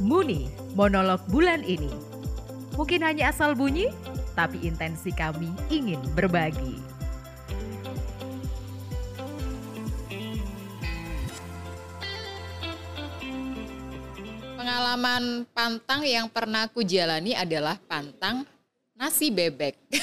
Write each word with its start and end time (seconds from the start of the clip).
Muni, 0.00 0.48
monolog 0.72 1.20
bulan 1.28 1.60
ini. 1.60 1.92
Mungkin 2.72 3.04
hanya 3.04 3.28
asal 3.28 3.52
bunyi, 3.52 3.92
tapi 4.32 4.56
intensi 4.64 5.12
kami 5.12 5.52
ingin 5.68 6.00
berbagi. 6.16 6.80
Pengalaman 14.56 15.44
pantang 15.52 16.00
yang 16.08 16.32
pernah 16.32 16.64
aku 16.64 16.80
jalani 16.80 17.36
adalah 17.36 17.76
pantang 17.84 18.48
nasi 18.96 19.28
bebek. 19.28 19.76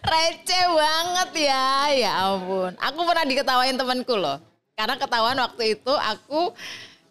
Receh 0.00 0.64
banget 0.72 1.30
ya, 1.44 1.92
ya 1.92 2.10
ampun. 2.24 2.72
Aku 2.80 3.04
pernah 3.04 3.28
diketawain 3.28 3.76
temanku 3.76 4.16
loh. 4.16 4.49
Karena 4.80 4.96
ketahuan 4.96 5.36
waktu 5.36 5.76
itu 5.76 5.92
aku 5.92 6.56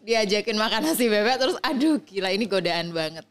diajakin 0.01 0.57
makan 0.57 0.89
nasi 0.89 1.05
bebek 1.05 1.37
terus 1.37 1.57
aduh 1.61 2.01
gila 2.01 2.33
ini 2.33 2.49
godaan 2.49 2.89
banget. 2.89 3.21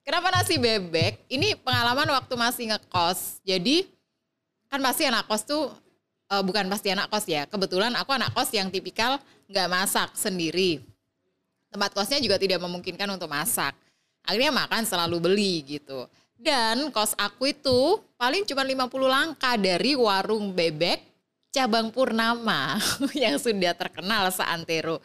Kenapa 0.00 0.32
nasi 0.32 0.56
bebek? 0.56 1.20
Ini 1.28 1.60
pengalaman 1.60 2.08
waktu 2.16 2.32
masih 2.32 2.64
ngekos. 2.72 3.44
Jadi 3.44 3.84
kan 4.72 4.80
pasti 4.80 5.04
anak 5.04 5.28
kos 5.28 5.44
tuh 5.44 5.68
uh, 6.32 6.40
bukan 6.40 6.64
pasti 6.72 6.96
anak 6.96 7.12
kos 7.12 7.28
ya. 7.28 7.44
Kebetulan 7.44 7.92
aku 7.92 8.16
anak 8.16 8.32
kos 8.32 8.48
yang 8.56 8.72
tipikal 8.72 9.20
nggak 9.52 9.68
masak 9.68 10.08
sendiri. 10.16 10.80
Tempat 11.68 11.92
kosnya 11.92 12.24
juga 12.24 12.40
tidak 12.40 12.64
memungkinkan 12.64 13.08
untuk 13.12 13.28
masak. 13.28 13.76
Akhirnya 14.24 14.52
makan 14.52 14.88
selalu 14.88 15.20
beli 15.20 15.76
gitu. 15.76 16.08
Dan 16.40 16.88
kos 16.88 17.12
aku 17.20 17.52
itu 17.52 18.00
paling 18.16 18.48
cuma 18.48 18.64
50 18.64 18.80
langkah 19.12 19.60
dari 19.60 19.92
warung 19.92 20.56
bebek 20.56 21.13
cabang 21.54 21.94
Purnama 21.94 22.82
yang 23.14 23.38
sudah 23.38 23.78
terkenal 23.78 24.34
seantero 24.34 24.98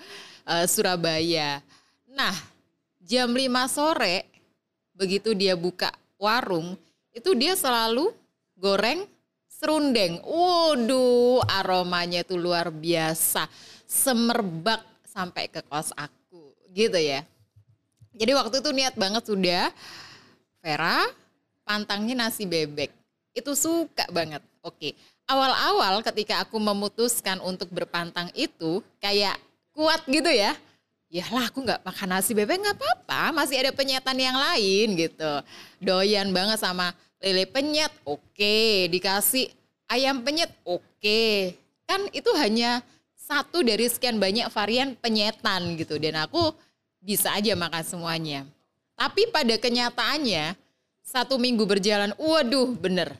uh, 0.49 0.65
Surabaya. 0.65 1.61
Nah, 2.09 2.33
jam 3.05 3.29
5 3.29 3.45
sore 3.69 4.25
begitu 4.97 5.37
dia 5.37 5.53
buka 5.53 5.93
warung, 6.17 6.73
itu 7.13 7.37
dia 7.37 7.53
selalu 7.53 8.09
goreng 8.57 9.05
serundeng. 9.45 10.17
Waduh, 10.25 11.45
aromanya 11.45 12.25
itu 12.25 12.33
luar 12.33 12.73
biasa. 12.73 13.45
Semerbak 13.85 14.81
sampai 15.05 15.47
ke 15.53 15.61
kos 15.69 15.93
aku, 15.93 16.57
gitu 16.73 16.97
ya. 16.97 17.21
Jadi 18.17 18.31
waktu 18.35 18.59
itu 18.59 18.69
niat 18.73 18.97
banget 18.97 19.23
sudah 19.29 19.69
Vera 20.59 21.07
pantangnya 21.63 22.27
nasi 22.27 22.43
bebek. 22.43 22.91
Itu 23.31 23.55
suka 23.55 24.09
banget. 24.11 24.43
Oke. 24.59 24.97
Awal-awal 25.29 26.01
ketika 26.01 26.41
aku 26.41 26.57
memutuskan 26.57 27.37
untuk 27.45 27.69
berpantang 27.69 28.33
itu 28.33 28.81
kayak 28.97 29.37
kuat 29.77 30.01
gitu 30.09 30.25
ya. 30.25 30.57
Ya 31.09 31.25
lah 31.29 31.49
aku 31.53 31.61
nggak 31.61 31.85
makan 31.85 32.17
nasi 32.17 32.33
bebek 32.33 32.57
nggak 32.57 32.77
apa-apa, 32.77 33.33
masih 33.33 33.61
ada 33.61 33.69
penyetan 33.73 34.17
yang 34.17 34.33
lain 34.33 34.97
gitu. 34.97 35.33
Doyan 35.77 36.33
banget 36.33 36.57
sama 36.57 36.97
lele 37.21 37.45
penyet, 37.45 37.93
oke. 38.05 38.89
Dikasih 38.89 39.53
ayam 39.89 40.25
penyet, 40.25 40.49
oke. 40.65 41.21
Kan 41.85 42.09
itu 42.13 42.29
hanya 42.37 42.81
satu 43.13 43.61
dari 43.61 43.85
sekian 43.85 44.17
banyak 44.17 44.49
varian 44.49 44.97
penyetan 44.97 45.77
gitu. 45.77 45.97
Dan 46.01 46.17
aku 46.25 46.53
bisa 47.01 47.33
aja 47.37 47.53
makan 47.53 47.83
semuanya. 47.85 48.45
Tapi 48.97 49.29
pada 49.29 49.57
kenyataannya 49.57 50.57
satu 51.01 51.37
minggu 51.37 51.65
berjalan, 51.65 52.13
waduh 52.17 52.73
bener. 52.77 53.13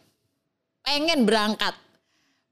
Pengen 0.86 1.26
berangkat. 1.26 1.74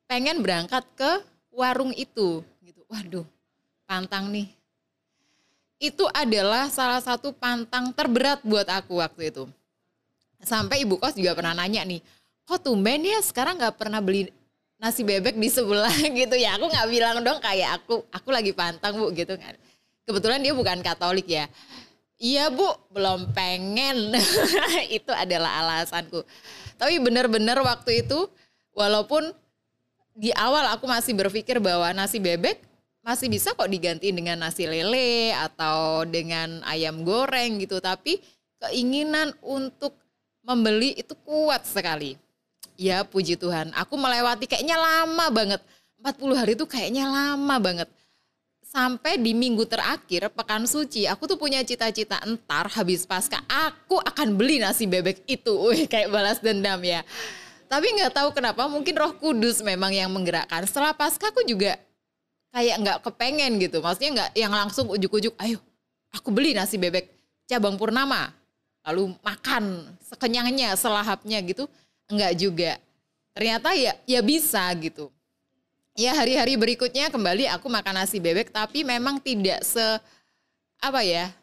Pengen 0.08 0.40
berangkat 0.42 0.84
ke 0.96 1.12
warung 1.52 1.92
itu. 1.94 2.42
gitu. 2.64 2.82
Waduh 2.88 3.28
pantang 3.88 4.30
nih. 4.30 4.52
Itu 5.80 6.06
adalah 6.12 6.68
salah 6.68 7.00
satu 7.00 7.32
pantang 7.32 7.96
terberat 7.96 8.44
buat 8.44 8.68
aku 8.68 9.00
waktu 9.00 9.32
itu. 9.32 9.48
Sampai 10.44 10.84
ibu 10.84 11.00
kos 11.00 11.16
juga 11.16 11.34
pernah 11.34 11.56
nanya 11.58 11.82
nih, 11.88 12.04
kok 12.46 12.62
tumben 12.62 13.02
ya 13.02 13.18
sekarang 13.24 13.58
nggak 13.58 13.80
pernah 13.80 14.04
beli 14.04 14.30
nasi 14.78 15.02
bebek 15.02 15.34
di 15.34 15.50
sebelah 15.50 15.96
gitu 16.20 16.36
ya. 16.36 16.60
Aku 16.60 16.68
nggak 16.70 16.88
bilang 16.92 17.18
dong 17.24 17.40
kayak 17.42 17.82
aku, 17.82 18.04
aku 18.12 18.30
lagi 18.30 18.52
pantang 18.54 19.00
bu 19.00 19.10
gitu 19.16 19.34
kan. 19.40 19.56
Kebetulan 20.06 20.44
dia 20.44 20.54
bukan 20.54 20.84
Katolik 20.84 21.26
ya. 21.26 21.48
Iya 22.18 22.50
bu, 22.50 22.66
belum 22.90 23.30
pengen. 23.38 24.18
itu 24.98 25.12
adalah 25.14 25.62
alasanku. 25.62 26.26
Tapi 26.78 26.98
benar-benar 26.98 27.62
waktu 27.62 28.02
itu, 28.02 28.26
walaupun 28.74 29.30
di 30.18 30.34
awal 30.34 30.66
aku 30.74 30.90
masih 30.90 31.14
berpikir 31.14 31.62
bahwa 31.62 31.94
nasi 31.94 32.18
bebek 32.18 32.58
masih 33.06 33.30
bisa 33.30 33.54
kok 33.54 33.70
diganti 33.70 34.10
dengan 34.10 34.42
nasi 34.42 34.66
lele 34.66 35.32
atau 35.32 36.04
dengan 36.10 36.66
ayam 36.66 37.06
goreng 37.06 37.62
gitu. 37.62 37.78
Tapi 37.78 38.18
keinginan 38.58 39.32
untuk 39.46 39.94
membeli 40.42 40.98
itu 40.98 41.14
kuat 41.22 41.64
sekali. 41.70 42.18
Ya 42.76 43.06
puji 43.06 43.38
Tuhan. 43.38 43.70
Aku 43.78 43.94
melewati 43.96 44.50
kayaknya 44.50 44.76
lama 44.76 45.30
banget. 45.30 45.62
40 46.02 46.34
hari 46.34 46.52
itu 46.58 46.66
kayaknya 46.66 47.06
lama 47.08 47.56
banget. 47.62 47.90
Sampai 48.68 49.22
di 49.22 49.32
minggu 49.32 49.64
terakhir 49.64 50.28
pekan 50.34 50.68
suci 50.68 51.08
aku 51.08 51.24
tuh 51.30 51.40
punya 51.40 51.64
cita-cita 51.64 52.20
entar 52.28 52.68
habis 52.76 53.08
pasca 53.08 53.40
aku 53.48 54.02
akan 54.02 54.36
beli 54.36 54.60
nasi 54.60 54.90
bebek 54.90 55.24
itu. 55.30 55.54
Wih, 55.70 55.86
kayak 55.86 56.10
balas 56.10 56.42
dendam 56.42 56.82
ya 56.82 57.06
tapi 57.68 57.88
nggak 57.94 58.16
tahu 58.16 58.30
kenapa 58.32 58.66
mungkin 58.72 58.96
roh 58.96 59.14
kudus 59.16 59.60
memang 59.60 59.92
yang 59.92 60.08
menggerakkan 60.12 60.64
setelah 60.64 60.96
pasca 60.96 61.28
aku 61.28 61.44
juga 61.44 61.76
kayak 62.56 62.76
nggak 62.82 62.98
kepengen 63.06 63.52
gitu. 63.62 63.78
Maksudnya 63.84 64.10
nggak 64.18 64.32
yang 64.34 64.54
langsung 64.56 64.90
ujuk-ujuk, 64.90 65.36
ayo 65.38 65.60
aku 66.10 66.34
beli 66.34 66.56
nasi 66.56 66.80
bebek 66.80 67.12
cabang 67.46 67.78
purnama. 67.78 68.34
Lalu 68.88 69.14
makan 69.20 69.84
sekenyangnya, 70.00 70.74
selahapnya 70.80 71.44
gitu. 71.44 71.68
Enggak 72.08 72.34
juga. 72.40 72.72
Ternyata 73.36 73.76
ya 73.76 73.94
ya 74.08 74.24
bisa 74.24 74.64
gitu. 74.80 75.12
Ya 75.98 76.16
hari-hari 76.16 76.56
berikutnya 76.56 77.12
kembali 77.12 77.52
aku 77.52 77.68
makan 77.68 78.02
nasi 78.02 78.18
bebek 78.18 78.54
tapi 78.54 78.88
memang 78.88 79.20
tidak 79.20 79.66
se 79.66 79.82
apa 80.78 81.02
ya 81.02 81.34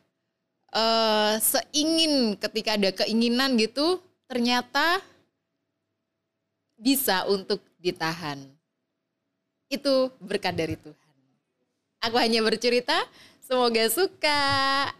uh, 0.70 1.34
seingin 1.42 2.38
ketika 2.38 2.78
ada 2.78 2.90
keinginan 2.94 3.58
gitu 3.58 3.98
ternyata 4.30 5.02
bisa 6.84 7.24
untuk 7.32 7.64
ditahan 7.80 8.36
itu 9.72 10.12
berkat 10.20 10.52
dari 10.52 10.76
Tuhan. 10.76 11.16
Aku 12.04 12.20
hanya 12.20 12.44
bercerita, 12.44 13.08
semoga 13.40 13.88
suka. 13.88 14.92